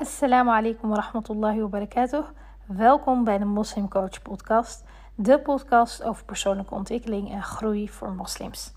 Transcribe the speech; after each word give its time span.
Assalamu 0.00 0.50
alaikum 0.50 0.88
wa 0.90 0.96
rahmatullahi 0.96 1.60
wa 1.60 1.66
barakatuh. 1.66 2.24
Welkom 2.66 3.24
bij 3.24 3.38
de 3.38 3.44
Moslim 3.44 3.88
Coach 3.88 4.22
Podcast, 4.22 4.84
de 5.14 5.40
podcast 5.40 6.02
over 6.02 6.24
persoonlijke 6.24 6.74
ontwikkeling 6.74 7.30
en 7.30 7.42
groei 7.42 7.88
voor 7.88 8.12
moslims. 8.12 8.72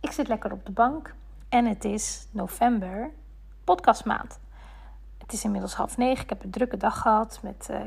Ik 0.00 0.12
zit 0.12 0.28
lekker 0.28 0.52
op 0.52 0.66
de 0.66 0.72
bank 0.72 1.14
en 1.48 1.66
het 1.66 1.84
is 1.84 2.28
november, 2.30 3.10
podcastmaand. 3.64 4.38
Het 5.18 5.32
is 5.32 5.44
inmiddels 5.44 5.74
half 5.74 5.96
negen. 5.96 6.22
Ik 6.22 6.28
heb 6.28 6.44
een 6.44 6.50
drukke 6.50 6.76
dag 6.76 6.98
gehad 7.00 7.40
met 7.42 7.68
uh, 7.70 7.80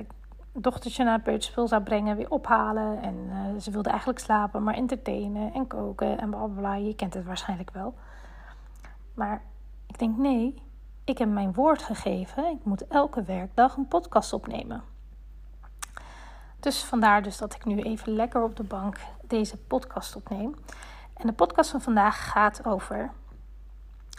dochtertje 0.53 1.03
naar 1.03 1.13
het 1.13 1.23
peuterspul 1.23 1.67
zou 1.67 1.83
brengen, 1.83 2.17
weer 2.17 2.29
ophalen. 2.29 3.01
En 3.01 3.15
uh, 3.15 3.59
ze 3.61 3.71
wilde 3.71 3.89
eigenlijk 3.89 4.19
slapen, 4.19 4.63
maar 4.63 4.73
entertainen 4.73 5.53
en 5.53 5.67
koken 5.67 6.19
en 6.19 6.29
blablabla. 6.29 6.75
Je 6.75 6.95
kent 6.95 7.13
het 7.13 7.25
waarschijnlijk 7.25 7.71
wel. 7.71 7.93
Maar 9.13 9.41
ik 9.87 9.99
denk 9.99 10.17
nee, 10.17 10.61
ik 11.09 11.17
heb 11.17 11.29
mijn 11.29 11.53
woord 11.53 11.81
gegeven. 11.81 12.45
Ik 12.45 12.63
moet 12.63 12.87
elke 12.87 13.23
werkdag 13.23 13.77
een 13.77 13.87
podcast 13.87 14.33
opnemen. 14.33 14.83
Dus 16.59 16.83
vandaar 16.83 17.23
dus 17.23 17.37
dat 17.37 17.53
ik 17.53 17.65
nu 17.65 17.81
even 17.81 18.13
lekker 18.13 18.43
op 18.43 18.55
de 18.55 18.63
bank 18.63 18.97
deze 19.27 19.57
podcast 19.57 20.15
opneem. 20.15 20.55
En 21.13 21.27
de 21.27 21.33
podcast 21.33 21.69
van 21.69 21.81
vandaag 21.81 22.29
gaat 22.29 22.65
over 22.65 23.11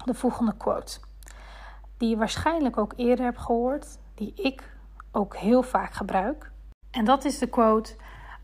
de 0.05 0.15
volgende 0.15 0.57
quote. 0.57 0.99
Die 1.97 2.09
je 2.09 2.17
waarschijnlijk 2.17 2.79
ook 2.79 2.93
eerder 2.97 3.25
hebt 3.25 3.41
gehoord. 3.41 3.99
Die 4.15 4.33
ik 4.35 4.77
ook 5.13 5.37
heel 5.37 5.63
vaak 5.63 5.93
gebruik. 5.93 6.51
En 6.91 7.05
dat 7.05 7.25
is 7.25 7.39
de 7.39 7.49
quote: 7.49 7.97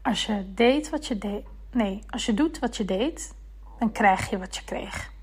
Als 0.02 0.26
je 0.26 0.54
deed 0.54 0.90
wat 0.90 1.06
je 1.06 1.18
deed. 1.18 1.46
Nee, 1.70 2.04
als 2.08 2.26
je 2.26 2.34
doet 2.34 2.58
wat 2.58 2.76
je 2.76 2.84
deed, 2.84 3.34
dan 3.78 3.92
krijg 3.92 4.30
je 4.30 4.38
wat 4.38 4.56
je 4.56 4.64
kreeg. 4.64 5.14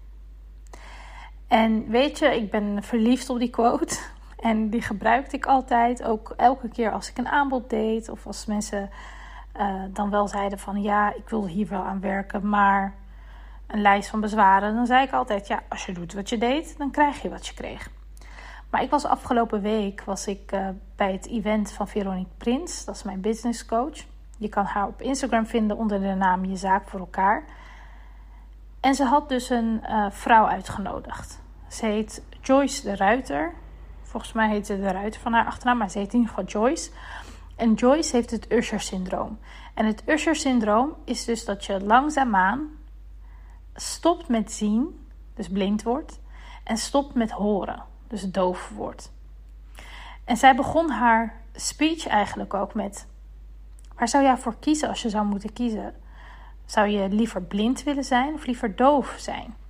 En 1.54 1.90
weet 1.90 2.20
je, 2.20 2.36
ik 2.36 2.52
ben 2.52 2.84
verliefd 2.84 3.30
op 3.30 3.40
die 3.40 3.50
quote. 3.50 4.00
En 4.40 4.70
die 4.70 4.82
gebruikte 4.82 5.36
ik 5.36 5.46
altijd, 5.46 6.04
ook 6.04 6.34
elke 6.38 6.68
keer 6.68 6.92
als 6.92 7.10
ik 7.10 7.18
een 7.18 7.28
aanbod 7.28 7.70
deed. 7.70 8.10
Of 8.10 8.28
als 8.28 8.46
mensen 8.46 8.90
uh, 9.60 9.84
dan 9.90 10.10
wel 10.10 10.28
zeiden 10.28 10.60
van 10.60 10.82
ja, 10.82 11.14
ik 11.14 11.30
wil 11.30 11.48
hier 11.48 11.68
wel 11.68 11.84
aan 11.84 12.00
werken, 12.00 12.50
maar 12.50 12.94
een 13.68 13.82
lijst 13.82 14.10
van 14.10 14.20
bezwaren. 14.22 14.76
Dan 14.76 14.86
zei 14.86 15.06
ik 15.06 15.12
altijd, 15.12 15.48
ja, 15.48 15.64
als 15.70 15.86
je 15.86 15.92
doet 15.92 16.14
wat 16.14 16.30
je 16.30 16.38
deed, 16.38 16.78
dan 16.78 16.92
krijg 16.92 17.22
je 17.22 17.30
wat 17.30 17.48
je 17.48 17.54
kreeg. 17.54 17.90
Maar 18.70 18.82
ik 18.82 18.90
was 18.90 19.06
afgelopen 19.06 19.62
week 19.62 20.04
was 20.04 20.28
ik, 20.28 20.52
uh, 20.52 20.68
bij 20.96 21.12
het 21.12 21.28
event 21.28 21.72
van 21.72 21.88
Veronique 21.88 22.34
Prins. 22.38 22.86
Dat 22.86 22.96
is 22.96 23.04
mijn 23.04 23.22
business 23.22 23.66
coach. 23.66 24.06
Je 24.38 24.50
kan 24.50 24.66
haar 24.66 24.88
op 24.88 25.02
Instagram 25.02 25.46
vinden 25.46 25.78
onder 25.78 26.00
de 26.00 26.14
naam 26.14 26.46
Je 26.46 26.56
Zaak 26.56 26.88
voor 26.88 27.00
elkaar. 27.00 27.44
En 28.80 28.96
ze 28.96 29.04
had 29.04 29.30
dus 29.30 29.50
een 29.50 29.84
uh, 29.90 30.06
vrouw 30.10 30.48
uitgenodigd. 30.48 31.42
Ze 31.74 31.86
heet 31.86 32.24
Joyce 32.42 32.84
de 32.84 32.96
Ruiter. 32.96 33.54
Volgens 34.02 34.34
mij 34.34 34.50
heet 34.50 34.66
ze 34.66 34.80
de 34.80 34.92
Ruiter 34.92 35.22
van 35.22 35.34
haar 35.34 35.46
achternaam, 35.46 35.78
maar 35.78 35.90
ze 35.90 35.98
heet 35.98 36.14
in 36.14 36.20
ieder 36.20 36.34
geval 36.34 36.62
Joyce. 36.62 36.92
En 37.56 37.74
Joyce 37.74 38.16
heeft 38.16 38.32
het 38.32 38.52
Usher-syndroom. 38.52 39.40
En 39.74 39.86
het 39.86 40.04
Usher-syndroom 40.06 40.96
is 41.04 41.26
dus 41.26 41.46
dat 41.46 41.66
je 41.66 41.84
langzaamaan 41.84 42.70
stopt 43.76 44.28
met 44.28 44.52
zien, 44.52 45.08
dus 45.34 45.50
blind 45.50 45.84
wordt, 45.84 46.20
en 46.64 46.78
stopt 46.78 47.16
met 47.16 47.32
horen, 47.32 47.84
dus 48.08 48.22
doof 48.22 48.72
wordt. 48.76 49.12
En 50.24 50.38
zij 50.38 50.56
begon 50.56 50.90
haar 50.90 51.42
speech 51.54 52.08
eigenlijk 52.08 52.54
ook 52.54 52.74
met: 52.74 53.08
Waar 53.96 54.08
zou 54.08 54.24
jij 54.24 54.38
voor 54.38 54.56
kiezen 54.60 54.90
als 54.90 55.02
je 55.02 55.10
zou 55.10 55.26
moeten 55.26 55.54
kiezen? 55.54 55.96
Zou 56.66 56.88
je 56.88 57.10
liever 57.10 57.42
blind 57.42 57.84
willen 57.84 58.04
zijn 58.04 58.34
of 58.34 58.46
liever 58.46 58.76
doof 58.76 59.16
zijn? 59.18 59.62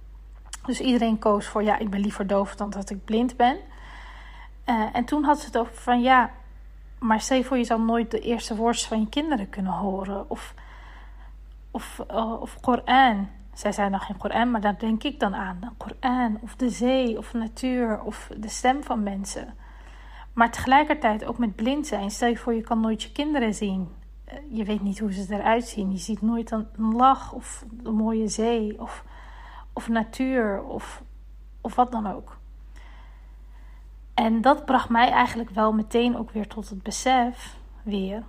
Dus 0.66 0.80
iedereen 0.80 1.20
koos 1.20 1.48
voor 1.48 1.64
ja, 1.64 1.78
ik 1.78 1.90
ben 1.90 2.00
liever 2.00 2.28
doof 2.28 2.56
dan 2.56 2.70
dat 2.70 2.90
ik 2.90 3.06
blind 3.06 3.38
ben. 3.38 3.58
Uh, 4.66 4.86
en 4.94 5.06
toen 5.06 5.24
had 5.24 5.40
ze 5.40 5.46
het 5.46 5.58
over 5.58 5.76
van 5.76 6.02
ja, 6.02 6.32
maar 7.00 7.22
stel 7.22 7.44
voor 7.44 7.58
je 7.58 7.64
zou 7.64 7.82
nooit 7.82 8.12
de 8.12 8.20
eerste 8.20 8.56
woordjes 8.56 8.88
van 8.88 9.00
je 9.00 9.10
kinderen 9.10 9.50
kunnen 9.50 9.72
horen. 9.72 10.30
Of, 10.30 10.54
of, 11.72 12.04
uh, 12.12 12.42
of 12.42 12.60
Koran. 12.60 13.30
Zij 13.54 13.72
zei 13.72 13.90
nog 13.90 14.06
geen 14.06 14.18
Koran, 14.18 14.52
maar 14.52 14.62
daar 14.62 14.80
denk 14.80 15.04
ik 15.04 15.20
dan 15.20 15.36
aan. 15.36 15.58
De 15.60 15.70
Koran, 15.78 16.38
of 16.42 16.56
de 16.56 16.70
zee, 16.70 17.18
of 17.18 17.34
natuur, 17.34 18.02
of 18.02 18.30
de 18.38 18.50
stem 18.50 18.84
van 18.84 19.04
mensen. 19.04 19.54
Maar 20.34 20.52
tegelijkertijd 20.52 21.26
ook 21.26 21.38
met 21.38 21.56
blind 21.56 21.88
zijn. 21.88 22.12
Stel 22.12 22.30
je 22.30 22.38
voor 22.38 22.54
je 22.54 22.62
kan 22.62 22.80
nooit 22.80 23.04
je 23.04 23.12
kinderen 23.12 23.54
zien. 23.54 23.88
Uh, 24.28 24.34
je 24.58 24.64
weet 24.64 24.82
niet 24.82 25.00
hoe 25.00 25.14
ze 25.14 25.34
eruit 25.34 25.68
zien. 25.68 25.92
Je 25.92 25.98
ziet 25.98 26.22
nooit 26.22 26.52
een, 26.52 26.68
lach 26.78 27.34
of 27.34 27.66
een 27.84 27.96
mooie 27.96 28.28
zee. 28.28 28.82
Of 28.82 29.04
of 29.74 29.88
natuur 29.88 30.64
of, 30.64 31.04
of 31.62 31.76
wat 31.76 31.92
dan 31.92 32.08
ook. 32.08 32.38
En 34.14 34.42
dat 34.42 34.66
bracht 34.66 34.90
mij 34.90 35.10
eigenlijk 35.10 35.50
wel 35.50 35.74
meteen 35.74 36.18
ook 36.18 36.32
weer 36.32 36.48
tot 36.48 36.70
het 36.70 36.84
besef 36.84 37.58
weer 37.84 38.24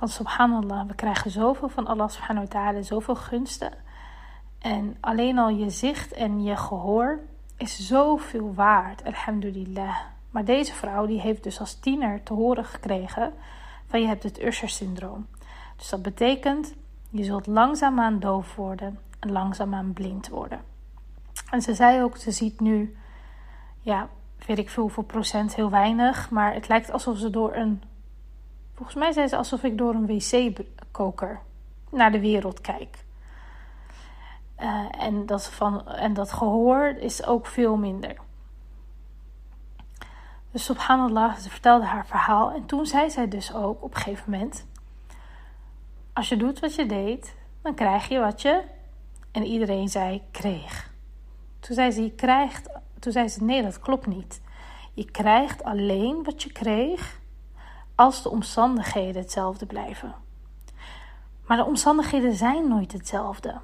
van 0.00 0.08
subhanallah, 0.08 0.86
we 0.86 0.94
krijgen 0.94 1.30
zoveel 1.30 1.68
van 1.68 1.86
Allah 1.86 2.08
subhanahu 2.08 2.46
wa 2.46 2.52
ta'ala, 2.52 2.82
zoveel 2.82 3.14
gunsten. 3.14 3.72
En 4.58 4.96
alleen 5.00 5.38
al 5.38 5.48
je 5.48 5.70
zicht 5.70 6.12
en 6.12 6.42
je 6.42 6.56
gehoor 6.56 7.18
is 7.56 7.86
zoveel 7.86 8.54
waard, 8.54 9.04
alhamdulillah. 9.04 9.96
Maar 10.30 10.44
deze 10.44 10.74
vrouw 10.74 11.06
die 11.06 11.20
heeft 11.20 11.42
dus 11.42 11.60
als 11.60 11.74
tiener 11.74 12.22
te 12.22 12.32
horen 12.32 12.64
gekregen 12.64 13.32
van 13.86 14.00
je 14.00 14.06
hebt 14.06 14.22
het 14.22 14.42
Usher-syndroom. 14.42 15.26
Dus 15.76 15.88
dat 15.88 16.02
betekent, 16.02 16.74
je 17.10 17.24
zult 17.24 17.46
langzaamaan 17.46 18.18
doof 18.18 18.56
worden 18.56 18.86
en 18.86 19.09
langzaamaan 19.20 19.92
blind 19.92 20.28
worden. 20.28 20.60
En 21.50 21.62
ze 21.62 21.74
zei 21.74 22.02
ook, 22.02 22.16
ze 22.16 22.30
ziet 22.30 22.60
nu, 22.60 22.96
ja, 23.80 24.08
weet 24.46 24.58
ik 24.58 24.70
veel 24.70 24.82
hoeveel 24.82 25.02
procent, 25.02 25.54
heel 25.54 25.70
weinig. 25.70 26.30
Maar 26.30 26.54
het 26.54 26.68
lijkt 26.68 26.90
alsof 26.90 27.18
ze 27.18 27.30
door 27.30 27.54
een, 27.54 27.82
volgens 28.74 28.96
mij 28.96 29.12
zei 29.12 29.28
ze 29.28 29.36
alsof 29.36 29.62
ik 29.62 29.78
door 29.78 29.94
een 29.94 30.06
wc-koker 30.06 31.40
naar 31.90 32.12
de 32.12 32.20
wereld 32.20 32.60
kijk. 32.60 33.04
Uh, 34.60 34.84
en, 34.98 35.26
dat 35.26 35.46
van, 35.46 35.88
en 35.88 36.14
dat 36.14 36.32
gehoor 36.32 36.86
is 36.86 37.24
ook 37.24 37.46
veel 37.46 37.76
minder. 37.76 38.16
Dus 40.50 40.64
subhanallah, 40.64 41.36
ze 41.36 41.50
vertelde 41.50 41.84
haar 41.84 42.06
verhaal. 42.06 42.52
En 42.52 42.66
toen 42.66 42.86
zei 42.86 43.10
zij 43.10 43.28
dus 43.28 43.54
ook 43.54 43.82
op 43.82 43.94
een 43.94 44.00
gegeven 44.00 44.30
moment... 44.30 44.68
Als 46.12 46.28
je 46.28 46.36
doet 46.36 46.60
wat 46.60 46.74
je 46.74 46.86
deed, 46.86 47.36
dan 47.62 47.74
krijg 47.74 48.08
je 48.08 48.18
wat 48.18 48.42
je... 48.42 48.62
En 49.32 49.44
iedereen 49.44 49.88
zei, 49.88 50.22
kreeg. 50.30 50.92
Toen 51.60 51.74
zei 51.74 51.90
ze, 51.90 52.02
je 52.02 52.12
krijgt... 52.12 52.68
Toen 52.98 53.12
zei 53.12 53.28
ze, 53.28 53.44
nee, 53.44 53.62
dat 53.62 53.80
klopt 53.80 54.06
niet. 54.06 54.40
Je 54.94 55.10
krijgt 55.10 55.64
alleen 55.64 56.22
wat 56.22 56.42
je 56.42 56.52
kreeg 56.52 57.20
als 57.94 58.22
de 58.22 58.30
omstandigheden 58.30 59.22
hetzelfde 59.22 59.66
blijven. 59.66 60.14
Maar 61.46 61.56
de 61.56 61.64
omstandigheden 61.64 62.34
zijn 62.34 62.68
nooit 62.68 62.92
hetzelfde. 62.92 63.60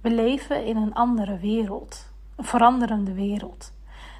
We 0.00 0.10
leven 0.10 0.64
in 0.64 0.76
een 0.76 0.94
andere 0.94 1.38
wereld, 1.38 2.10
een 2.36 2.44
veranderende 2.44 3.12
wereld. 3.12 3.72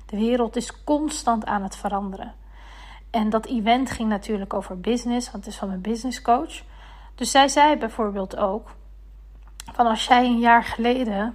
De 0.06 0.16
wereld 0.16 0.56
is 0.56 0.84
constant 0.84 1.44
aan 1.44 1.62
het 1.62 1.76
veranderen. 1.76 2.34
En 3.10 3.30
dat 3.30 3.46
event 3.46 3.90
ging 3.90 4.08
natuurlijk 4.08 4.54
over 4.54 4.80
business, 4.80 5.30
want 5.30 5.44
het 5.44 5.52
is 5.52 5.58
van 5.58 5.68
mijn 5.68 5.80
business 5.80 6.22
coach. 6.22 6.62
Dus 7.14 7.30
zij 7.30 7.48
zei 7.48 7.76
bijvoorbeeld 7.76 8.36
ook: 8.36 8.74
van 9.72 9.86
als 9.86 10.06
jij 10.06 10.24
een 10.24 10.38
jaar 10.38 10.64
geleden 10.64 11.34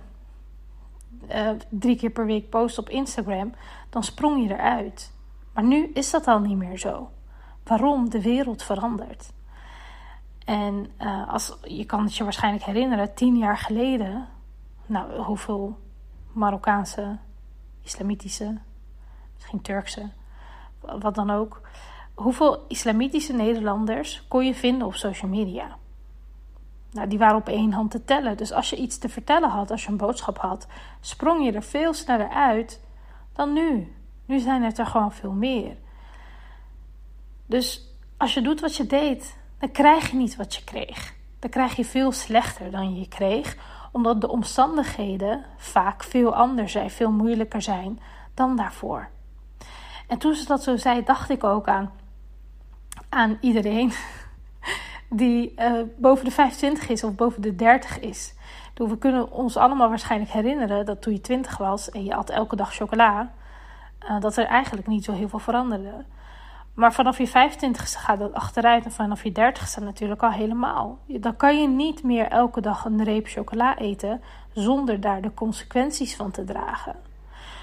uh, 1.31 1.49
drie 1.69 1.97
keer 1.97 2.09
per 2.09 2.25
week 2.25 2.49
post 2.49 2.77
op 2.77 2.89
Instagram, 2.89 3.53
dan 3.89 4.03
sprong 4.03 4.47
je 4.47 4.53
eruit. 4.53 5.13
Maar 5.53 5.63
nu 5.63 5.91
is 5.93 6.11
dat 6.11 6.27
al 6.27 6.39
niet 6.39 6.57
meer 6.57 6.77
zo. 6.77 7.09
Waarom? 7.63 8.09
De 8.09 8.21
wereld 8.21 8.63
verandert. 8.63 9.33
En 10.45 10.91
uh, 11.01 11.33
als, 11.33 11.57
je 11.63 11.85
kan 11.85 12.03
het 12.03 12.15
je 12.15 12.23
waarschijnlijk 12.23 12.63
herinneren, 12.63 13.13
tien 13.13 13.37
jaar 13.37 13.57
geleden, 13.57 14.27
nou, 14.85 15.21
hoeveel 15.21 15.79
Marokkaanse, 16.31 17.17
islamitische, 17.83 18.57
misschien 19.33 19.61
Turkse, 19.61 20.09
wat 20.79 21.15
dan 21.15 21.29
ook, 21.29 21.61
hoeveel 22.13 22.65
islamitische 22.67 23.33
Nederlanders 23.33 24.25
kon 24.27 24.45
je 24.45 24.55
vinden 24.55 24.87
op 24.87 24.95
social 24.95 25.31
media? 25.31 25.77
Nou, 26.95 27.07
die 27.07 27.17
waren 27.17 27.35
op 27.35 27.49
één 27.49 27.71
hand 27.71 27.91
te 27.91 28.05
tellen. 28.05 28.37
Dus 28.37 28.51
als 28.51 28.69
je 28.69 28.75
iets 28.75 28.97
te 28.97 29.09
vertellen 29.09 29.49
had, 29.49 29.71
als 29.71 29.83
je 29.83 29.89
een 29.89 29.97
boodschap 29.97 30.37
had, 30.37 30.67
sprong 31.01 31.45
je 31.45 31.51
er 31.51 31.63
veel 31.63 31.93
sneller 31.93 32.29
uit 32.29 32.81
dan 33.33 33.53
nu. 33.53 33.95
Nu 34.25 34.39
zijn 34.39 34.63
het 34.63 34.77
er 34.77 34.85
gewoon 34.85 35.11
veel 35.11 35.31
meer. 35.31 35.75
Dus 37.45 37.95
als 38.17 38.33
je 38.33 38.41
doet 38.41 38.61
wat 38.61 38.75
je 38.75 38.85
deed, 38.85 39.37
dan 39.59 39.71
krijg 39.71 40.11
je 40.11 40.17
niet 40.17 40.35
wat 40.35 40.55
je 40.55 40.63
kreeg. 40.63 41.13
Dan 41.39 41.49
krijg 41.49 41.75
je 41.75 41.85
veel 41.85 42.11
slechter 42.11 42.71
dan 42.71 42.95
je 42.95 43.07
kreeg, 43.07 43.57
omdat 43.91 44.21
de 44.21 44.29
omstandigheden 44.29 45.45
vaak 45.57 46.03
veel 46.03 46.35
anders 46.35 46.71
zijn, 46.71 46.89
veel 46.89 47.11
moeilijker 47.11 47.61
zijn 47.61 47.99
dan 48.33 48.55
daarvoor. 48.55 49.09
En 50.07 50.17
toen 50.17 50.33
ze 50.33 50.45
dat 50.45 50.63
zo 50.63 50.77
zei, 50.77 51.03
dacht 51.03 51.29
ik 51.29 51.43
ook 51.43 51.67
aan, 51.67 51.91
aan 53.09 53.37
iedereen 53.41 53.91
die 55.17 55.53
uh, 55.57 55.81
boven 55.97 56.25
de 56.25 56.31
25 56.31 56.89
is 56.89 57.03
of 57.03 57.15
boven 57.15 57.41
de 57.41 57.55
30 57.55 57.99
is. 57.99 58.33
we 58.73 58.97
kunnen 58.97 59.31
ons 59.31 59.57
allemaal 59.57 59.89
waarschijnlijk 59.89 60.31
herinneren 60.31 60.85
dat 60.85 61.01
toen 61.01 61.13
je 61.13 61.21
20 61.21 61.57
was 61.57 61.89
en 61.89 62.03
je 62.03 62.15
at 62.15 62.29
elke 62.29 62.55
dag 62.55 62.73
chocola, 62.73 63.31
uh, 64.03 64.19
dat 64.19 64.37
er 64.37 64.45
eigenlijk 64.45 64.87
niet 64.87 65.03
zo 65.03 65.11
heel 65.11 65.29
veel 65.29 65.39
veranderde. 65.39 66.05
Maar 66.73 66.93
vanaf 66.93 67.17
je 67.17 67.27
25ste 67.27 67.99
gaat 67.99 68.19
dat 68.19 68.33
achteruit 68.33 68.85
en 68.85 68.91
vanaf 68.91 69.23
je 69.23 69.31
30ste 69.31 69.83
natuurlijk 69.83 70.23
al 70.23 70.31
helemaal. 70.31 70.97
Dan 71.05 71.35
kan 71.35 71.61
je 71.61 71.67
niet 71.67 72.03
meer 72.03 72.27
elke 72.27 72.61
dag 72.61 72.85
een 72.85 73.03
reep 73.03 73.27
chocola 73.27 73.77
eten 73.77 74.21
zonder 74.53 74.99
daar 74.99 75.21
de 75.21 75.33
consequenties 75.33 76.15
van 76.15 76.31
te 76.31 76.43
dragen. 76.43 76.95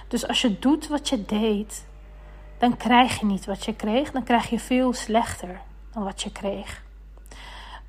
Dus 0.08 0.28
als 0.28 0.40
je 0.40 0.58
doet 0.58 0.88
wat 0.88 1.08
je 1.08 1.24
deed, 1.24 1.86
dan 2.58 2.76
krijg 2.76 3.20
je 3.20 3.26
niet 3.26 3.44
wat 3.44 3.64
je 3.64 3.74
kreeg. 3.74 4.10
Dan 4.10 4.22
krijg 4.22 4.50
je 4.50 4.58
veel 4.58 4.92
slechter 4.92 5.60
dan 5.92 6.04
wat 6.04 6.22
je 6.22 6.32
kreeg. 6.32 6.82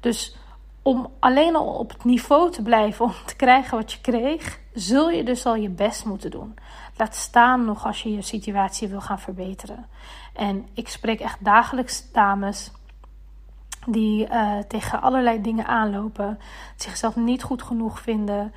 Dus 0.03 0.35
om 0.81 1.07
alleen 1.19 1.55
al 1.55 1.65
op 1.65 1.89
het 1.89 2.03
niveau 2.03 2.51
te 2.51 2.61
blijven 2.61 3.05
om 3.05 3.13
te 3.25 3.35
krijgen 3.35 3.77
wat 3.77 3.91
je 3.91 4.01
kreeg, 4.01 4.59
zul 4.73 5.09
je 5.09 5.23
dus 5.23 5.45
al 5.45 5.55
je 5.55 5.69
best 5.69 6.05
moeten 6.05 6.31
doen. 6.31 6.55
Laat 6.97 7.15
staan 7.15 7.65
nog 7.65 7.85
als 7.85 8.03
je 8.03 8.13
je 8.13 8.21
situatie 8.21 8.88
wil 8.88 9.01
gaan 9.01 9.19
verbeteren. 9.19 9.85
En 10.33 10.67
ik 10.73 10.89
spreek 10.89 11.19
echt 11.19 11.45
dagelijks 11.45 12.11
dames 12.11 12.71
die 13.85 14.27
uh, 14.27 14.57
tegen 14.57 15.01
allerlei 15.01 15.41
dingen 15.41 15.65
aanlopen, 15.65 16.39
zichzelf 16.75 17.15
niet 17.15 17.44
goed 17.44 17.61
genoeg 17.61 18.00
vinden. 18.00 18.53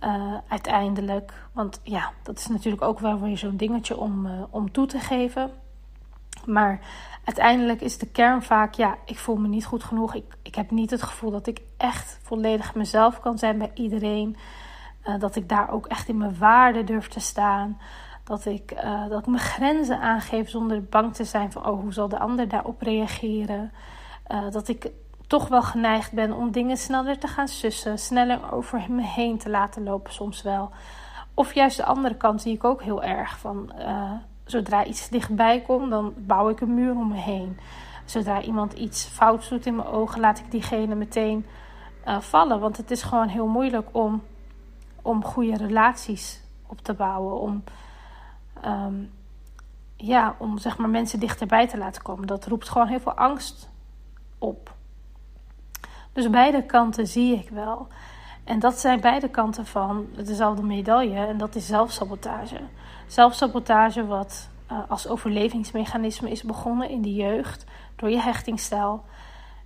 Uh, 0.00 0.34
uiteindelijk, 0.48 1.32
want 1.52 1.80
ja, 1.82 2.12
dat 2.22 2.38
is 2.38 2.46
natuurlijk 2.46 2.82
ook 2.82 2.98
wel 3.00 3.20
weer 3.20 3.38
zo'n 3.38 3.56
dingetje 3.56 3.96
om, 3.96 4.26
uh, 4.26 4.32
om 4.50 4.72
toe 4.72 4.86
te 4.86 4.98
geven. 4.98 5.50
Maar 6.46 6.80
uiteindelijk 7.24 7.80
is 7.80 7.98
de 7.98 8.06
kern 8.06 8.42
vaak, 8.42 8.74
ja, 8.74 8.96
ik 9.04 9.18
voel 9.18 9.36
me 9.36 9.48
niet 9.48 9.64
goed 9.64 9.84
genoeg. 9.84 10.14
Ik, 10.14 10.36
ik 10.42 10.54
heb 10.54 10.70
niet 10.70 10.90
het 10.90 11.02
gevoel 11.02 11.30
dat 11.30 11.46
ik 11.46 11.60
echt 11.76 12.18
volledig 12.22 12.74
mezelf 12.74 13.20
kan 13.20 13.38
zijn 13.38 13.58
bij 13.58 13.70
iedereen. 13.74 14.36
Uh, 15.06 15.18
dat 15.18 15.36
ik 15.36 15.48
daar 15.48 15.70
ook 15.70 15.86
echt 15.86 16.08
in 16.08 16.18
mijn 16.18 16.38
waarde 16.38 16.84
durf 16.84 17.08
te 17.08 17.20
staan. 17.20 17.78
Dat 18.24 18.44
ik, 18.44 18.72
uh, 18.84 19.08
dat 19.08 19.20
ik 19.20 19.26
mijn 19.26 19.42
grenzen 19.42 20.00
aangeef 20.00 20.50
zonder 20.50 20.84
bang 20.84 21.14
te 21.14 21.24
zijn 21.24 21.52
van, 21.52 21.66
oh, 21.66 21.80
hoe 21.80 21.92
zal 21.92 22.08
de 22.08 22.18
ander 22.18 22.48
daarop 22.48 22.82
reageren? 22.82 23.72
Uh, 24.28 24.50
dat 24.50 24.68
ik 24.68 24.90
toch 25.26 25.48
wel 25.48 25.62
geneigd 25.62 26.12
ben 26.12 26.32
om 26.32 26.50
dingen 26.50 26.76
sneller 26.76 27.18
te 27.18 27.26
gaan 27.26 27.48
sussen, 27.48 27.98
sneller 27.98 28.52
over 28.52 28.84
me 28.88 29.02
heen 29.02 29.38
te 29.38 29.50
laten 29.50 29.82
lopen, 29.82 30.12
soms 30.12 30.42
wel. 30.42 30.70
Of 31.34 31.54
juist 31.54 31.76
de 31.76 31.84
andere 31.84 32.16
kant 32.16 32.42
zie 32.42 32.54
ik 32.54 32.64
ook 32.64 32.82
heel 32.82 33.02
erg 33.02 33.38
van 33.38 33.72
zodra 34.44 34.84
iets 34.84 35.08
dichtbij 35.08 35.60
komt, 35.60 35.90
dan 35.90 36.14
bouw 36.16 36.48
ik 36.48 36.60
een 36.60 36.74
muur 36.74 36.96
om 36.96 37.08
me 37.08 37.16
heen. 37.16 37.58
Zodra 38.04 38.42
iemand 38.42 38.72
iets 38.72 39.04
fout 39.04 39.48
doet 39.48 39.66
in 39.66 39.76
mijn 39.76 39.88
ogen, 39.88 40.20
laat 40.20 40.38
ik 40.38 40.50
diegene 40.50 40.94
meteen 40.94 41.46
uh, 42.06 42.20
vallen. 42.20 42.60
Want 42.60 42.76
het 42.76 42.90
is 42.90 43.02
gewoon 43.02 43.28
heel 43.28 43.46
moeilijk 43.46 43.88
om, 43.92 44.22
om 45.02 45.24
goede 45.24 45.56
relaties 45.56 46.42
op 46.66 46.80
te 46.80 46.94
bouwen. 46.94 47.40
Om, 47.40 47.64
um, 48.64 49.10
ja, 49.96 50.34
om 50.38 50.58
zeg 50.58 50.78
maar 50.78 50.88
mensen 50.88 51.20
dichterbij 51.20 51.68
te 51.68 51.78
laten 51.78 52.02
komen. 52.02 52.26
Dat 52.26 52.46
roept 52.46 52.68
gewoon 52.68 52.86
heel 52.86 53.00
veel 53.00 53.14
angst 53.14 53.70
op. 54.38 54.74
Dus 56.12 56.30
beide 56.30 56.66
kanten 56.66 57.06
zie 57.06 57.34
ik 57.34 57.48
wel. 57.48 57.88
En 58.44 58.58
dat 58.58 58.78
zijn 58.78 59.00
beide 59.00 59.28
kanten 59.28 59.66
van 59.66 60.06
dezelfde 60.16 60.62
medaille. 60.62 61.26
En 61.26 61.38
dat 61.38 61.54
is 61.54 61.66
zelfsabotage. 61.66 62.60
Zelfsabotage 63.06 64.06
wat 64.06 64.48
uh, 64.72 64.78
als 64.88 65.08
overlevingsmechanisme 65.08 66.30
is 66.30 66.42
begonnen 66.42 66.88
in 66.88 67.02
de 67.02 67.14
jeugd 67.14 67.64
door 67.96 68.10
je 68.10 68.20
hechtingstijl. 68.20 69.04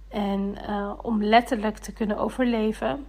En 0.09 0.55
uh, 0.69 0.93
om 1.03 1.23
letterlijk 1.23 1.79
te 1.79 1.93
kunnen 1.93 2.19
overleven, 2.19 3.07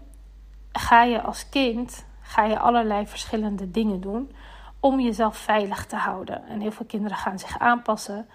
ga 0.72 1.04
je 1.04 1.22
als 1.22 1.50
kind 1.50 2.08
ga 2.22 2.44
je 2.44 2.60
allerlei 2.60 3.08
verschillende 3.08 3.72
dingen 3.72 4.02
doen 4.02 4.32
om 4.80 5.00
jezelf 5.00 5.38
veilig 5.38 5.86
te 5.86 5.96
houden. 5.96 6.48
En 6.48 6.60
heel 6.60 6.72
veel 6.72 6.86
kinderen 6.86 7.18
gaan 7.18 7.40
zich 7.40 7.60
aanpassen, 7.60 8.28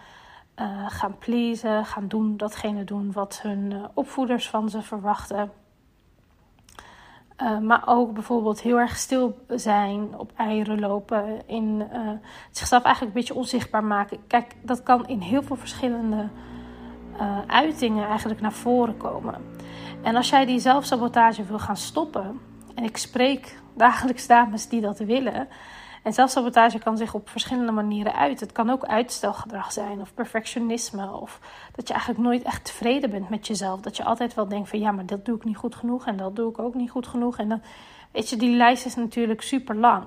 uh, 0.56 0.84
gaan 0.88 1.18
pleasen, 1.18 1.84
gaan 1.84 2.08
doen 2.08 2.36
datgene 2.36 2.84
doen 2.84 3.12
wat 3.12 3.40
hun 3.42 3.88
opvoeders 3.94 4.48
van 4.48 4.68
ze 4.68 4.82
verwachten. 4.82 5.52
Uh, 7.42 7.58
maar 7.58 7.82
ook 7.86 8.12
bijvoorbeeld 8.12 8.60
heel 8.60 8.78
erg 8.78 8.96
stil 8.96 9.38
zijn, 9.48 10.18
op 10.18 10.32
eieren 10.36 10.80
lopen, 10.80 11.42
in, 11.46 11.88
uh, 11.92 12.10
zichzelf 12.50 12.82
eigenlijk 12.82 13.14
een 13.14 13.20
beetje 13.20 13.40
onzichtbaar 13.40 13.84
maken. 13.84 14.26
Kijk, 14.26 14.54
dat 14.62 14.82
kan 14.82 15.06
in 15.06 15.20
heel 15.20 15.42
veel 15.42 15.56
verschillende 15.56 16.28
uh, 17.20 17.38
uitingen 17.46 18.08
eigenlijk 18.08 18.40
naar 18.40 18.52
voren 18.52 18.96
komen. 18.96 19.34
En 20.02 20.16
als 20.16 20.28
jij 20.28 20.46
die 20.46 20.58
zelfsabotage 20.58 21.44
wil 21.44 21.58
gaan 21.58 21.76
stoppen, 21.76 22.40
en 22.74 22.84
ik 22.84 22.96
spreek 22.96 23.60
dagelijks 23.76 24.26
dames 24.26 24.68
die 24.68 24.80
dat 24.80 24.98
willen, 24.98 25.48
en 26.04 26.12
zelfsabotage 26.12 26.78
kan 26.78 26.96
zich 26.96 27.14
op 27.14 27.28
verschillende 27.28 27.72
manieren 27.72 28.14
uit. 28.14 28.40
Het 28.40 28.52
kan 28.52 28.70
ook 28.70 28.84
uitstelgedrag 28.84 29.72
zijn 29.72 30.00
of 30.00 30.14
perfectionisme. 30.14 31.10
Of 31.10 31.40
dat 31.74 31.86
je 31.88 31.92
eigenlijk 31.94 32.24
nooit 32.24 32.42
echt 32.42 32.64
tevreden 32.64 33.10
bent 33.10 33.28
met 33.28 33.46
jezelf. 33.46 33.80
Dat 33.80 33.96
je 33.96 34.04
altijd 34.04 34.34
wel 34.34 34.48
denkt 34.48 34.68
van 34.68 34.78
ja, 34.78 34.90
maar 34.90 35.06
dat 35.06 35.24
doe 35.24 35.36
ik 35.36 35.44
niet 35.44 35.56
goed 35.56 35.74
genoeg 35.74 36.06
en 36.06 36.16
dat 36.16 36.36
doe 36.36 36.50
ik 36.50 36.58
ook 36.58 36.74
niet 36.74 36.90
goed 36.90 37.06
genoeg. 37.06 37.38
En 37.38 37.48
dan 37.48 37.62
weet 38.10 38.28
je, 38.28 38.36
die 38.36 38.56
lijst 38.56 38.86
is 38.86 38.94
natuurlijk 38.94 39.42
super 39.42 39.76
lang. 39.76 40.04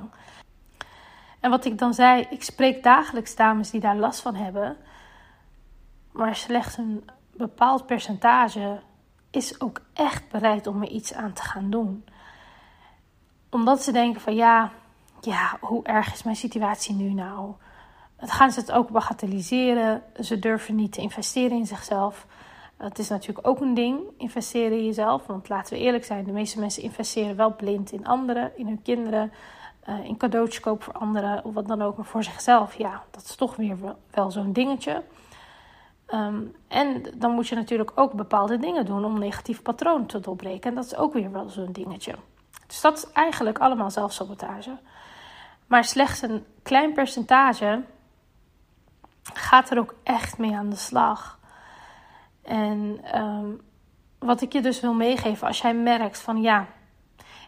En 1.39 1.49
wat 1.49 1.65
ik 1.65 1.77
dan 1.77 1.93
zei, 1.93 2.27
ik 2.29 2.43
spreek 2.43 2.83
dagelijks 2.83 3.35
dames 3.35 3.69
die 3.69 3.79
daar 3.79 3.97
last 3.97 4.19
van 4.21 4.35
hebben. 4.35 4.77
Maar 6.11 6.35
slechts 6.35 6.77
een 6.77 7.09
bepaald 7.31 7.85
percentage 7.85 8.79
is 9.31 9.61
ook 9.61 9.81
echt 9.93 10.29
bereid 10.29 10.67
om 10.67 10.81
er 10.81 10.89
iets 10.89 11.13
aan 11.13 11.33
te 11.33 11.43
gaan 11.43 11.69
doen. 11.69 12.05
Omdat 13.49 13.83
ze 13.83 13.91
denken 13.91 14.21
van 14.21 14.35
ja, 14.35 14.71
ja, 15.21 15.57
hoe 15.59 15.83
erg 15.83 16.13
is 16.13 16.23
mijn 16.23 16.35
situatie 16.35 16.95
nu 16.95 17.13
nou? 17.13 17.53
Gaan 18.17 18.51
ze 18.51 18.59
het 18.59 18.71
ook 18.71 18.89
bagatelliseren. 18.89 20.03
Ze 20.19 20.39
durven 20.39 20.75
niet 20.75 20.91
te 20.91 21.01
investeren 21.01 21.57
in 21.57 21.65
zichzelf. 21.65 22.25
Het 22.77 22.99
is 22.99 23.09
natuurlijk 23.09 23.47
ook 23.47 23.61
een 23.61 23.73
ding, 23.73 23.99
investeren 24.17 24.77
in 24.77 24.85
jezelf. 24.85 25.25
Want 25.25 25.49
laten 25.49 25.73
we 25.73 25.79
eerlijk 25.79 26.05
zijn, 26.05 26.23
de 26.23 26.31
meeste 26.31 26.59
mensen 26.59 26.83
investeren 26.83 27.35
wel 27.35 27.55
blind 27.55 27.91
in 27.91 28.07
anderen, 28.07 28.51
in 28.57 28.67
hun 28.67 28.81
kinderen, 28.81 29.31
uh, 29.89 30.05
in 30.05 30.17
cadeautjes 30.17 30.59
kopen 30.59 30.83
voor 30.83 30.93
anderen 30.93 31.45
of 31.45 31.53
wat 31.53 31.67
dan 31.67 31.81
ook. 31.81 31.97
Maar 31.97 32.05
voor 32.05 32.23
zichzelf, 32.23 32.77
ja, 32.77 33.03
dat 33.11 33.23
is 33.23 33.35
toch 33.35 33.55
weer 33.55 33.77
wel, 34.11 34.31
zo'n 34.31 34.53
dingetje. 34.53 35.03
Um, 36.13 36.55
en 36.67 37.03
dan 37.15 37.31
moet 37.31 37.47
je 37.47 37.55
natuurlijk 37.55 37.91
ook 37.95 38.13
bepaalde 38.13 38.57
dingen 38.57 38.85
doen 38.85 39.05
om 39.05 39.19
negatief 39.19 39.61
patroon 39.61 40.05
te 40.05 40.19
doorbreken. 40.19 40.69
En 40.69 40.75
dat 40.75 40.85
is 40.85 40.95
ook 40.95 41.13
weer 41.13 41.31
wel 41.31 41.49
zo'n 41.49 41.71
dingetje. 41.71 42.15
Dus 42.67 42.81
dat 42.81 42.97
is 42.97 43.11
eigenlijk 43.11 43.57
allemaal 43.57 43.91
zelfsabotage. 43.91 44.77
Maar 45.67 45.83
slechts 45.83 46.21
een 46.21 46.45
klein 46.63 46.93
percentage 46.93 47.83
gaat 49.33 49.69
er 49.69 49.79
ook 49.79 49.95
echt 50.03 50.37
mee 50.37 50.55
aan 50.55 50.69
de 50.69 50.75
slag. 50.75 51.39
En 52.41 53.01
um, 53.19 53.61
wat 54.19 54.41
ik 54.41 54.53
je 54.53 54.61
dus 54.61 54.79
wil 54.79 54.93
meegeven, 54.93 55.47
als 55.47 55.61
jij 55.61 55.73
merkt 55.73 56.19
van 56.19 56.41
ja, 56.41 56.67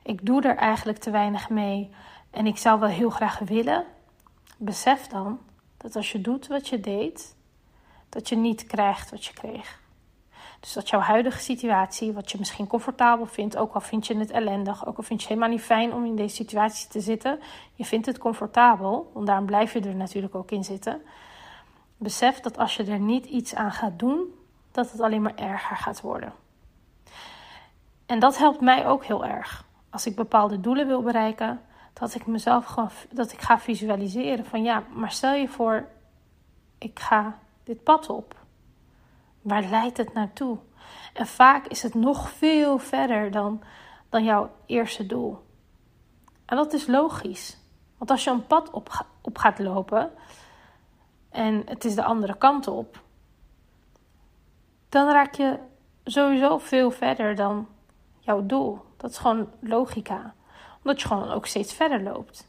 ik 0.03 0.25
doe 0.25 0.41
er 0.41 0.55
eigenlijk 0.55 0.97
te 0.97 1.11
weinig 1.11 1.49
mee 1.49 1.89
en 2.31 2.47
ik 2.47 2.57
zou 2.57 2.79
wel 2.79 2.89
heel 2.89 3.09
graag 3.09 3.39
willen, 3.39 3.85
besef 4.57 5.07
dan 5.07 5.39
dat 5.77 5.95
als 5.95 6.11
je 6.11 6.21
doet 6.21 6.47
wat 6.47 6.67
je 6.67 6.79
deed, 6.79 7.35
dat 8.09 8.29
je 8.29 8.35
niet 8.35 8.65
krijgt 8.65 9.09
wat 9.09 9.25
je 9.25 9.33
kreeg. 9.33 9.79
Dus 10.59 10.73
dat 10.73 10.89
jouw 10.89 10.99
huidige 10.99 11.39
situatie, 11.39 12.13
wat 12.13 12.31
je 12.31 12.37
misschien 12.37 12.67
comfortabel 12.67 13.25
vindt, 13.25 13.57
ook 13.57 13.73
al 13.73 13.81
vind 13.81 14.07
je 14.07 14.17
het 14.17 14.31
ellendig, 14.31 14.85
ook 14.85 14.97
al 14.97 15.03
vind 15.03 15.21
je 15.21 15.27
het 15.27 15.35
helemaal 15.35 15.57
niet 15.57 15.65
fijn 15.65 15.93
om 15.93 16.05
in 16.05 16.15
deze 16.15 16.35
situatie 16.35 16.89
te 16.89 16.99
zitten, 16.99 17.39
je 17.73 17.85
vindt 17.85 18.05
het 18.05 18.17
comfortabel, 18.17 19.11
want 19.13 19.27
daarom 19.27 19.45
blijf 19.45 19.73
je 19.73 19.79
er 19.79 19.95
natuurlijk 19.95 20.35
ook 20.35 20.51
in 20.51 20.63
zitten. 20.63 21.01
Besef 21.97 22.39
dat 22.39 22.57
als 22.57 22.75
je 22.75 22.83
er 22.83 22.99
niet 22.99 23.25
iets 23.25 23.55
aan 23.55 23.71
gaat 23.71 23.99
doen, 23.99 24.33
dat 24.71 24.91
het 24.91 25.01
alleen 25.01 25.21
maar 25.21 25.35
erger 25.35 25.77
gaat 25.77 26.01
worden. 26.01 26.33
En 28.05 28.19
dat 28.19 28.37
helpt 28.37 28.61
mij 28.61 28.87
ook 28.87 29.05
heel 29.05 29.25
erg. 29.25 29.65
Als 29.89 30.05
ik 30.05 30.15
bepaalde 30.15 30.59
doelen 30.59 30.87
wil 30.87 31.01
bereiken, 31.01 31.61
dat 31.93 32.15
ik 32.15 32.25
mezelf 32.27 32.75
dat 33.11 33.31
ik 33.31 33.41
ga 33.41 33.59
visualiseren 33.59 34.45
van 34.45 34.63
ja, 34.63 34.83
maar 34.93 35.11
stel 35.11 35.33
je 35.33 35.47
voor, 35.47 35.87
ik 36.77 36.99
ga 36.99 37.37
dit 37.63 37.83
pad 37.83 38.09
op. 38.09 38.38
Waar 39.41 39.63
leidt 39.63 39.98
het 39.98 40.13
naartoe? 40.13 40.58
En 41.13 41.27
vaak 41.27 41.67
is 41.67 41.84
het 41.84 41.93
nog 41.93 42.29
veel 42.29 42.77
verder 42.77 43.31
dan, 43.31 43.63
dan 44.10 44.24
jouw 44.24 44.51
eerste 44.65 45.05
doel. 45.05 45.39
En 46.46 46.55
dat 46.58 46.74
is 46.74 46.88
logisch. 46.88 47.58
Want 47.98 48.12
als 48.12 48.24
je 48.24 48.29
een 48.29 48.48
pad 48.48 48.69
op, 48.72 49.05
op 49.22 49.38
gaat 49.38 49.60
lopen 49.60 50.12
en 51.29 51.62
het 51.65 51.86
is 51.86 51.96
de 51.96 52.03
andere 52.03 52.38
kant 52.38 52.67
op, 52.67 53.01
dan 54.89 55.12
raak 55.12 55.36
je 55.36 55.60
sowieso 56.03 56.58
veel 56.58 56.91
verder 56.91 57.36
dan 57.36 57.67
jouw 58.19 58.46
doel. 58.46 58.81
Dat 58.98 59.10
is 59.10 59.17
gewoon 59.17 59.50
logica. 59.60 60.34
Omdat 60.77 61.01
je 61.01 61.08
gewoon 61.08 61.31
ook 61.31 61.46
steeds 61.46 61.74
verder 61.74 62.01
loopt. 62.01 62.48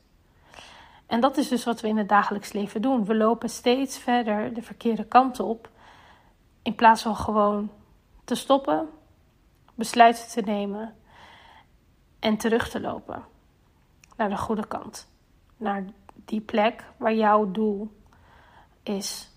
En 1.07 1.21
dat 1.21 1.37
is 1.37 1.49
dus 1.49 1.65
wat 1.65 1.81
we 1.81 1.89
in 1.89 1.97
het 1.97 2.09
dagelijks 2.09 2.53
leven 2.53 2.83
doen. 2.83 3.05
We 3.05 3.15
lopen 3.15 3.49
steeds 3.49 3.99
verder 3.99 4.55
de 4.55 4.63
verkeerde 4.63 5.05
kant 5.05 5.41
op. 5.41 5.71
In 6.63 6.75
plaats 6.75 7.03
van 7.03 7.17
gewoon 7.17 7.71
te 8.25 8.35
stoppen, 8.35 8.89
besluiten 9.75 10.29
te 10.29 10.41
nemen 10.41 10.95
en 12.19 12.37
terug 12.37 12.69
te 12.69 12.81
lopen 12.81 13.25
naar 14.17 14.29
de 14.29 14.37
goede 14.37 14.67
kant. 14.67 15.09
Naar 15.57 15.85
die 16.15 16.41
plek 16.41 16.85
waar 16.97 17.15
jouw 17.15 17.51
doel 17.51 17.97
is. 18.83 19.31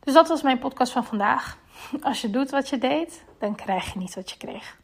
Dus 0.00 0.14
dat 0.14 0.28
was 0.28 0.42
mijn 0.42 0.58
podcast 0.58 0.92
van 0.92 1.04
vandaag. 1.04 1.58
Als 2.02 2.20
je 2.20 2.30
doet 2.30 2.50
wat 2.50 2.68
je 2.68 2.78
deed, 2.78 3.24
dan 3.38 3.54
krijg 3.54 3.92
je 3.92 3.98
niet 3.98 4.14
wat 4.14 4.30
je 4.30 4.36
kreeg. 4.36 4.78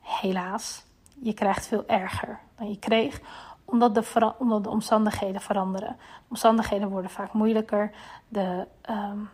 Helaas, 0.00 0.84
je 1.22 1.34
krijgt 1.34 1.66
veel 1.66 1.86
erger 1.86 2.40
dan 2.56 2.68
je 2.68 2.78
kreeg, 2.78 3.20
omdat 3.66 3.94
de, 3.94 4.32
de 4.62 4.70
omstandigheden 4.70 5.40
veranderen. 5.40 5.96
omstandigheden 6.28 6.88
worden 6.88 7.10
vaak 7.10 7.32
moeilijker, 7.32 7.90
de, 8.28 8.66
um, 8.90 9.28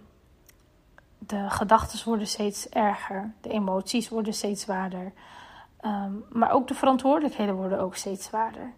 de 1.18 1.50
gedachten 1.50 2.04
worden 2.04 2.26
steeds 2.26 2.68
erger, 2.68 3.32
de 3.40 3.50
emoties 3.50 4.08
worden 4.08 4.34
steeds 4.34 4.62
zwaarder. 4.62 5.12
Ehm, 5.80 6.12
maar 6.30 6.50
ook 6.50 6.68
de 6.68 6.74
verantwoordelijkheden 6.74 7.54
worden 7.54 7.80
ook 7.80 7.96
steeds 7.96 8.24
zwaarder. 8.24 8.72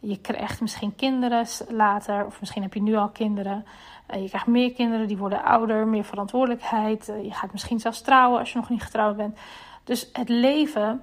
Je 0.00 0.20
krijgt 0.20 0.60
misschien 0.60 0.94
kinderen 0.94 1.46
later, 1.68 2.26
of 2.26 2.40
misschien 2.40 2.62
heb 2.62 2.74
je 2.74 2.82
nu 2.82 2.96
al 2.96 3.08
kinderen. 3.08 3.64
Uh, 4.10 4.22
je 4.22 4.28
krijgt 4.28 4.46
meer 4.46 4.72
kinderen, 4.72 5.08
die 5.08 5.16
worden 5.16 5.44
ouder, 5.44 5.86
meer 5.86 6.04
verantwoordelijkheid. 6.04 7.08
Uh, 7.08 7.24
je 7.24 7.32
gaat 7.32 7.52
misschien 7.52 7.80
zelfs 7.80 8.00
trouwen 8.00 8.38
als 8.38 8.52
je 8.52 8.58
nog 8.58 8.68
niet 8.68 8.82
getrouwd 8.82 9.16
bent. 9.16 9.38
Dus 9.84 10.08
het 10.12 10.28
leven 10.28 11.02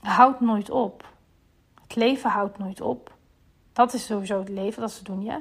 houdt 0.00 0.40
nooit 0.40 0.70
op. 0.70 1.12
Het 1.82 1.96
leven 1.96 2.30
houdt 2.30 2.58
nooit 2.58 2.80
op. 2.80 3.13
Dat 3.74 3.94
is 3.94 4.06
sowieso 4.06 4.38
het 4.38 4.48
leven, 4.48 4.80
dat 4.80 4.90
is 4.90 5.00
doen 5.00 5.22
je. 5.22 5.40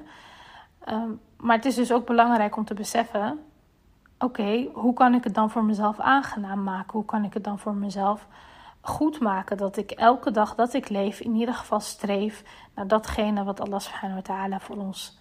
Um, 0.90 1.20
maar 1.38 1.56
het 1.56 1.66
is 1.66 1.76
dus 1.76 1.92
ook 1.92 2.06
belangrijk 2.06 2.56
om 2.56 2.66
te 2.66 2.74
beseffen: 2.74 3.40
oké, 4.20 4.68
hoe 4.74 4.94
kan 4.94 5.14
ik 5.14 5.24
het 5.24 5.36
dan 5.36 5.50
voor 5.50 5.64
mezelf 5.64 6.00
aangenaam 6.00 6.64
maken? 6.64 6.92
Hoe 6.92 7.06
kan 7.06 7.24
ik 7.24 7.34
het 7.34 7.44
dan 7.44 7.60
voor 7.60 7.76
mezelf 7.76 8.28
goed 8.82 9.20
maken 9.20 9.58
dat 9.58 9.78
ik 9.78 9.92
elke 9.92 10.32
dag 10.32 10.56
dat 10.56 10.74
ik 10.74 10.90
leef 10.90 11.20
in 11.20 11.36
ieder 11.36 11.56
geval 11.56 11.80
streef 11.80 12.44
naar 12.76 12.88
datgene 12.88 13.44
wat 13.44 13.60
Allah 13.60 13.80
subhanahu 13.80 14.22
wa 14.22 14.22
ta'ala 14.22 14.60
voor 14.60 14.78
ons, 14.78 15.18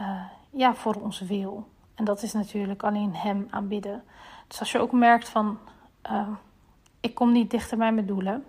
uh, 0.00 0.20
ja, 0.50 0.74
voor 0.74 0.94
ons 0.94 1.20
wil. 1.20 1.68
En 1.94 2.04
dat 2.04 2.22
is 2.22 2.32
natuurlijk 2.32 2.82
alleen 2.82 3.14
hem 3.14 3.46
aanbidden. 3.50 4.02
Dus 4.48 4.60
als 4.60 4.72
je 4.72 4.78
ook 4.78 4.92
merkt 4.92 5.28
van 5.28 5.58
uh, 6.10 6.28
ik 7.00 7.14
kom 7.14 7.32
niet 7.32 7.50
dichter 7.50 7.78
bij 7.78 7.92
mijn 7.92 8.06
doelen, 8.06 8.44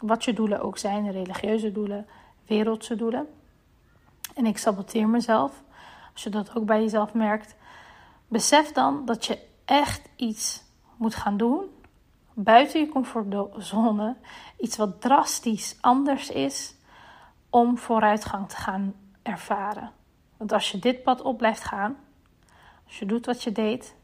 wat 0.00 0.24
je 0.24 0.32
doelen 0.32 0.60
ook 0.60 0.78
zijn, 0.78 1.10
religieuze 1.10 1.72
doelen, 1.72 2.06
wereldse 2.48 2.96
doelen. 2.96 3.26
En 4.34 4.46
ik 4.46 4.58
saboteer 4.58 5.08
mezelf. 5.08 5.62
Als 6.12 6.22
je 6.22 6.30
dat 6.30 6.56
ook 6.56 6.64
bij 6.64 6.80
jezelf 6.80 7.14
merkt, 7.14 7.56
besef 8.28 8.72
dan 8.72 9.04
dat 9.04 9.26
je 9.26 9.38
echt 9.64 10.08
iets 10.16 10.62
moet 10.96 11.14
gaan 11.14 11.36
doen 11.36 11.70
buiten 12.44 12.80
je 12.80 12.88
comfortzone, 12.88 14.16
iets 14.58 14.76
wat 14.76 15.00
drastisch 15.00 15.76
anders 15.80 16.30
is 16.30 16.74
om 17.50 17.78
vooruitgang 17.78 18.48
te 18.48 18.56
gaan 18.56 18.94
ervaren. 19.22 19.90
Want 20.36 20.52
als 20.52 20.70
je 20.70 20.78
dit 20.78 21.02
pad 21.02 21.22
op 21.22 21.38
blijft 21.38 21.64
gaan, 21.64 21.96
als 22.86 22.98
je 22.98 23.06
doet 23.06 23.26
wat 23.26 23.42
je 23.42 23.52
deed, 23.52 23.94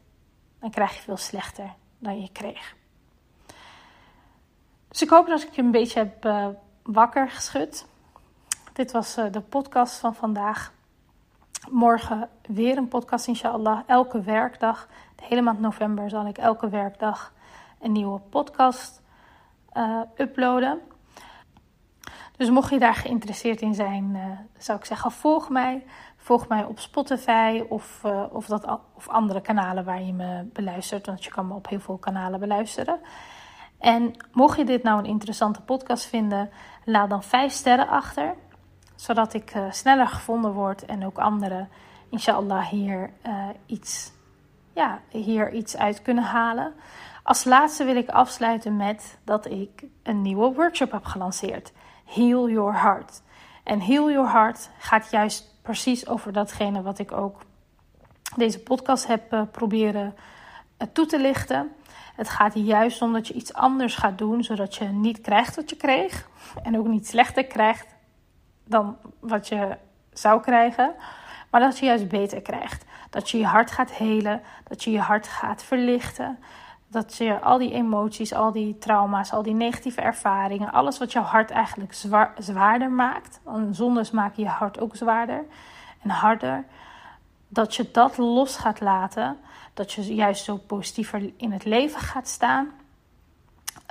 dan 0.59 0.69
krijg 0.69 0.95
je 0.95 1.01
veel 1.01 1.17
slechter 1.17 1.73
dan 1.97 2.21
je 2.21 2.31
kreeg. 2.31 2.75
Dus 4.87 5.01
ik 5.01 5.09
hoop 5.09 5.27
dat 5.27 5.41
ik 5.41 5.53
je 5.53 5.61
een 5.61 5.71
beetje 5.71 5.99
heb 5.99 6.25
uh, 6.25 6.47
wakker 6.83 7.29
geschud. 7.29 7.87
Dit 8.75 8.91
was 8.91 9.17
uh, 9.17 9.25
de 9.31 9.41
podcast 9.41 9.97
van 9.97 10.15
vandaag. 10.15 10.73
Morgen 11.69 12.29
weer 12.41 12.77
een 12.77 12.87
podcast, 12.87 13.27
inshallah. 13.27 13.79
Elke 13.87 14.21
werkdag, 14.21 14.87
de 15.15 15.23
hele 15.25 15.41
maand 15.41 15.59
november, 15.59 16.09
zal 16.09 16.27
ik 16.27 16.37
elke 16.37 16.69
werkdag 16.69 17.33
een 17.79 17.91
nieuwe 17.91 18.19
podcast 18.19 19.01
uh, 19.73 19.99
uploaden. 20.17 20.81
Dus 22.37 22.49
mocht 22.49 22.69
je 22.69 22.79
daar 22.79 22.93
geïnteresseerd 22.93 23.61
in 23.61 23.73
zijn, 23.73 24.15
uh, 24.15 24.25
zou 24.57 24.77
ik 24.77 24.85
zeggen: 24.85 25.11
volg 25.11 25.49
mij. 25.49 25.85
Volg 26.17 26.47
mij 26.47 26.63
op 26.63 26.79
Spotify 26.79 27.63
of, 27.69 28.03
of, 28.31 28.45
dat, 28.45 28.79
of 28.95 29.07
andere 29.07 29.41
kanalen 29.41 29.85
waar 29.85 30.01
je 30.01 30.13
me 30.13 30.49
beluistert. 30.53 31.05
Want 31.05 31.23
je 31.23 31.31
kan 31.31 31.47
me 31.47 31.53
op 31.53 31.69
heel 31.69 31.79
veel 31.79 31.97
kanalen 31.97 32.39
beluisteren. 32.39 32.99
En 33.79 34.13
mocht 34.31 34.57
je 34.57 34.65
dit 34.65 34.83
nou 34.83 34.99
een 34.99 35.05
interessante 35.05 35.61
podcast 35.61 36.05
vinden, 36.05 36.49
laat 36.83 37.09
dan 37.09 37.23
5 37.23 37.51
sterren 37.51 37.87
achter. 37.87 38.35
Zodat 38.95 39.33
ik 39.33 39.53
sneller 39.69 40.07
gevonden 40.07 40.51
word 40.51 40.85
en 40.85 41.05
ook 41.05 41.17
anderen, 41.17 41.69
inshallah, 42.09 42.67
hier, 42.67 43.09
iets, 43.65 44.11
ja, 44.73 44.99
hier 45.09 45.53
iets 45.53 45.77
uit 45.77 46.01
kunnen 46.01 46.23
halen. 46.23 46.73
Als 47.23 47.43
laatste 47.43 47.83
wil 47.83 47.95
ik 47.95 48.09
afsluiten 48.09 48.75
met 48.75 49.17
dat 49.23 49.45
ik 49.45 49.83
een 50.03 50.21
nieuwe 50.21 50.53
workshop 50.53 50.91
heb 50.91 51.05
gelanceerd. 51.05 51.71
Heal 52.05 52.49
Your 52.49 52.81
Heart. 52.81 53.21
En 53.63 53.81
Heal 53.81 54.11
Your 54.11 54.31
Heart 54.31 54.69
gaat 54.77 55.11
juist 55.11 55.55
precies 55.61 56.07
over 56.07 56.33
datgene 56.33 56.81
wat 56.81 56.99
ik 56.99 57.11
ook 57.11 57.41
deze 58.35 58.59
podcast 58.59 59.07
heb 59.07 59.33
uh, 59.33 59.41
proberen 59.51 60.15
toe 60.93 61.05
te 61.05 61.19
lichten. 61.19 61.71
Het 62.15 62.29
gaat 62.29 62.53
juist 62.55 63.01
om 63.01 63.13
dat 63.13 63.27
je 63.27 63.33
iets 63.33 63.53
anders 63.53 63.95
gaat 63.95 64.17
doen, 64.17 64.43
zodat 64.43 64.75
je 64.75 64.85
niet 64.85 65.21
krijgt 65.21 65.55
wat 65.55 65.69
je 65.69 65.75
kreeg. 65.75 66.29
En 66.63 66.77
ook 66.77 66.87
niet 66.87 67.07
slechter 67.07 67.45
krijgt 67.45 67.94
dan 68.65 68.97
wat 69.19 69.47
je 69.47 69.77
zou 70.13 70.41
krijgen. 70.41 70.93
Maar 71.49 71.61
dat 71.61 71.79
je 71.79 71.85
juist 71.85 72.07
beter 72.07 72.41
krijgt. 72.41 72.85
Dat 73.09 73.29
je 73.29 73.37
je 73.37 73.45
hart 73.45 73.71
gaat 73.71 73.91
helen. 73.91 74.41
Dat 74.63 74.83
je 74.83 74.91
je 74.91 74.99
hart 74.99 75.27
gaat 75.27 75.63
verlichten. 75.63 76.37
Dat 76.87 77.17
je 77.17 77.39
al 77.39 77.57
die 77.57 77.71
emoties, 77.71 78.33
al 78.33 78.51
die 78.51 78.77
trauma's, 78.77 79.31
al 79.31 79.43
die 79.43 79.53
negatieve 79.53 80.01
ervaringen, 80.01 80.71
alles 80.71 80.97
wat 80.97 81.11
jouw 81.11 81.23
hart 81.23 81.51
eigenlijk 81.51 81.93
zwaar, 81.93 82.33
zwaarder 82.37 82.91
maakt, 82.91 83.39
want 83.43 83.75
zondes 83.75 84.11
maken 84.11 84.43
je 84.43 84.49
hart 84.49 84.79
ook 84.79 84.95
zwaarder 84.95 85.45
en 86.01 86.09
harder, 86.09 86.65
dat 87.47 87.75
je 87.75 87.91
dat 87.91 88.17
los 88.17 88.57
gaat 88.57 88.79
laten, 88.79 89.37
dat 89.73 89.91
je 89.91 90.15
juist 90.15 90.43
zo 90.43 90.57
positiever 90.57 91.31
in 91.37 91.51
het 91.51 91.65
leven 91.65 92.01
gaat 92.01 92.27
staan, 92.27 92.71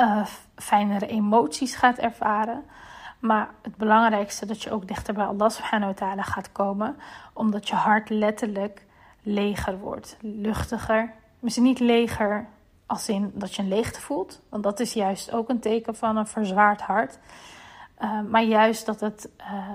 uh, 0.00 0.26
fijnere 0.56 1.06
emoties 1.06 1.74
gaat 1.74 1.98
ervaren. 1.98 2.64
Maar 3.24 3.50
het 3.62 3.76
belangrijkste 3.76 4.46
dat 4.46 4.62
je 4.62 4.70
ook 4.70 4.88
dichter 4.88 5.14
bij 5.14 5.24
Allah 5.24 5.50
subhanahu 5.50 5.92
wa 5.92 5.98
ta'ala 5.98 6.22
gaat 6.22 6.52
komen, 6.52 6.96
omdat 7.32 7.68
je 7.68 7.74
hart 7.74 8.08
letterlijk 8.08 8.86
leger 9.22 9.78
wordt, 9.78 10.16
luchtiger. 10.20 11.12
Misschien 11.38 11.64
niet 11.64 11.80
leger 11.80 12.46
als 12.86 13.08
in 13.08 13.32
dat 13.34 13.54
je 13.54 13.62
een 13.62 13.68
leegte 13.68 14.00
voelt. 14.00 14.40
Want 14.48 14.62
dat 14.62 14.80
is 14.80 14.92
juist 14.92 15.32
ook 15.32 15.48
een 15.48 15.60
teken 15.60 15.96
van 15.96 16.16
een 16.16 16.26
verzwaard 16.26 16.80
hart. 16.80 17.18
Uh, 17.98 18.20
maar 18.20 18.42
juist 18.42 18.86
dat 18.86 19.00
het 19.00 19.28
uh, 19.40 19.70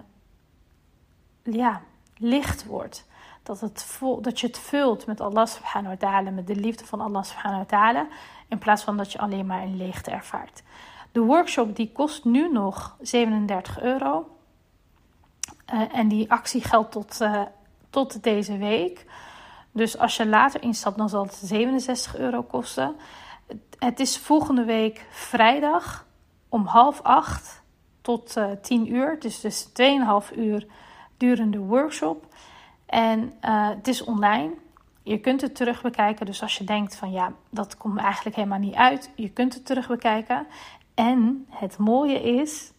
ja, 1.44 1.82
licht 2.18 2.66
wordt. 2.66 3.08
Dat, 3.44 3.60
het 3.60 3.84
vol, 3.84 4.22
dat 4.22 4.40
je 4.40 4.48
het 4.48 4.60
vult 4.60 5.06
met 5.06 5.22
Allah 5.22 5.46
subhanahu 5.46 5.98
wa 5.98 6.08
ta'ala, 6.08 6.30
met 6.30 6.48
de 6.48 6.56
liefde 6.56 6.86
van 6.86 7.02
Allah 7.02 7.24
subhanahu 7.24 7.60
wa 7.60 7.68
ta'ala. 7.68 8.08
In 8.48 8.58
plaats 8.58 8.84
van 8.84 8.98
dat 8.98 9.12
je 9.12 9.20
alleen 9.20 9.46
maar 9.46 9.62
een 9.62 9.78
leegte 9.78 10.12
ervaart. 10.12 10.64
De 11.12 11.20
workshop 11.20 11.76
die 11.76 11.92
kost 11.92 12.26
nu 12.26 12.52
nog 12.52 12.96
37 13.02 13.82
euro. 13.82 14.28
Uh, 15.74 15.96
en 15.96 16.08
die 16.08 16.32
actie 16.32 16.62
geldt 16.64 16.92
tot, 16.92 17.20
tot 17.90 18.24
deze 18.24 18.58
week. 18.58 19.06
Dus 19.72 19.98
als 19.98 20.18
je 20.18 20.28
later 20.28 20.62
instapt, 20.64 20.98
dan 20.98 21.10
zal 21.10 21.24
het 21.24 21.34
67 21.34 22.18
euro 22.18 22.44
kosten. 22.44 22.96
Het 23.80 24.00
is 24.00 24.18
volgende 24.18 24.64
week 24.64 25.06
vrijdag 25.10 26.06
om 26.50 26.66
half 26.66 27.02
acht 27.02 27.62
tot 28.02 28.38
uh, 28.38 28.52
eh, 28.52 28.58
10 28.62 28.94
uur. 28.94 29.20
Dus, 29.20 29.40
dus 29.40 29.68
2,5 30.32 30.38
uur 30.38 30.66
durende 31.18 31.60
workshop. 31.60 32.26
En 32.86 33.34
het 33.42 33.88
is 33.88 34.04
online. 34.04 34.54
Je 35.04 35.20
kunt 35.20 35.42
het 35.42 35.56
terug 35.56 35.82
bekijken. 35.82 36.26
Dus 36.26 36.42
als 36.42 36.58
je 36.58 36.64
denkt 36.64 36.96
van 36.96 37.12
ja, 37.12 37.34
dat 37.50 37.78
komt 37.78 38.00
eigenlijk 38.00 38.36
helemaal 38.36 38.60
niet 38.60 38.76
uit. 38.76 39.10
Je 39.16 39.30
kunt 39.30 39.54
het 39.54 39.66
terug 39.66 39.88
bekijken. 39.88 40.48
En 41.00 41.46
het 41.50 41.78
mooie 41.78 42.22
is, 42.22 42.72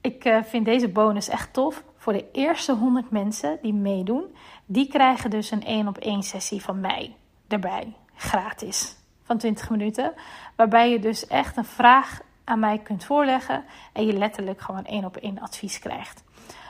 ik 0.00 0.24
uh, 0.24 0.42
vind 0.42 0.64
deze 0.64 0.88
bonus 0.88 1.28
echt 1.28 1.52
tof. 1.52 1.84
Voor 1.96 2.12
de 2.12 2.30
eerste 2.32 2.72
100 2.72 3.10
mensen 3.10 3.58
die 3.62 3.74
meedoen, 3.74 4.34
die 4.66 4.88
krijgen 4.88 5.30
dus 5.30 5.50
een 5.50 5.64
1 5.64 5.88
op 5.88 5.98
1 5.98 6.22
sessie 6.22 6.62
van 6.62 6.80
mij 6.80 7.16
erbij. 7.48 7.96
Gratis. 8.14 8.96
Van 9.22 9.38
20 9.38 9.70
minuten. 9.70 10.12
Waarbij 10.56 10.90
je 10.90 10.98
dus 10.98 11.26
echt 11.26 11.56
een 11.56 11.64
vraag 11.64 12.20
aan 12.44 12.58
mij 12.58 12.78
kunt 12.78 13.04
voorleggen. 13.04 13.64
En 13.92 14.06
je 14.06 14.12
letterlijk 14.12 14.60
gewoon 14.60 14.84
1 14.84 15.04
op 15.04 15.16
1 15.16 15.40
advies 15.40 15.78
krijgt. 15.78 16.24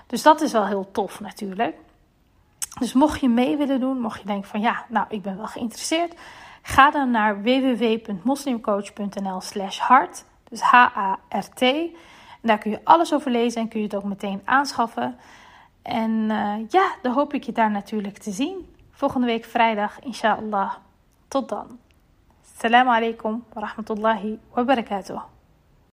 Dus 0.06 0.22
dat 0.22 0.40
is 0.40 0.52
wel 0.52 0.66
heel 0.66 0.90
tof 0.90 1.20
natuurlijk. 1.20 1.76
Dus 2.78 2.92
mocht 2.92 3.20
je 3.20 3.28
mee 3.28 3.56
willen 3.56 3.80
doen, 3.80 4.00
mocht 4.00 4.20
je 4.20 4.26
denken 4.26 4.48
van 4.48 4.60
ja, 4.60 4.84
nou 4.88 5.06
ik 5.08 5.22
ben 5.22 5.36
wel 5.36 5.46
geïnteresseerd. 5.46 6.14
Ga 6.62 6.90
dan 6.90 7.10
naar 7.10 7.42
www.moslimcoach.nl 7.42 9.40
slash 9.40 9.78
hart. 9.78 10.28
Dus 10.50 10.60
H-A-R-T. 10.60 11.64
Daar 12.42 12.58
kun 12.58 12.70
je 12.70 12.80
alles 12.84 13.14
over 13.14 13.30
lezen 13.30 13.60
en 13.60 13.68
kun 13.68 13.80
je 13.80 13.86
het 13.86 13.94
ook 13.94 14.04
meteen 14.04 14.42
aanschaffen. 14.44 15.18
En 15.82 16.10
uh, 16.10 16.54
ja, 16.68 16.94
dan 17.02 17.12
hoop 17.12 17.34
ik 17.34 17.44
je 17.44 17.52
daar 17.52 17.70
natuurlijk 17.70 18.18
te 18.18 18.30
zien. 18.30 18.74
Volgende 18.90 19.26
week 19.26 19.44
vrijdag, 19.44 20.00
inshallah. 20.00 20.74
Tot 21.28 21.48
dan. 21.48 21.78
Assalamu 22.54 22.90
alaikum 22.90 23.44
wa 23.52 23.60
rahmatullahi 23.60 24.38
wa 24.54 24.64
barakatuh. 24.64 25.39